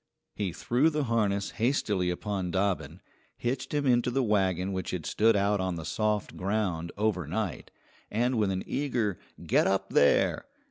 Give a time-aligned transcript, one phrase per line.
[0.35, 3.01] He threw the harness hastily upon Dobbin,
[3.37, 7.69] hitched him into the wagon which had stood out on the soft ground overnight,
[8.09, 10.45] and with an eager "Get up, there!"